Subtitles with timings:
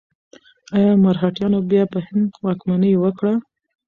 [0.75, 3.33] ایا مرهټیانو بیا په هند واکمني وکړه؟